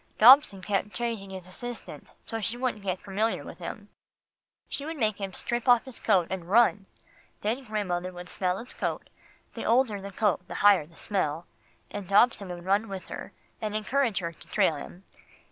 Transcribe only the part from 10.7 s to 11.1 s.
the